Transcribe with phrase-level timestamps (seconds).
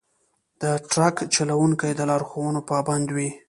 [0.61, 3.29] د ټرک چلوونکي د لارښوونو پابند وي.